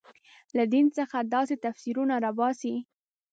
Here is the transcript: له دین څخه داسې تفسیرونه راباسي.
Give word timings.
له 0.57 0.63
دین 0.73 0.85
څخه 0.97 1.17
داسې 1.35 1.55
تفسیرونه 1.65 2.15
راباسي. 2.25 2.75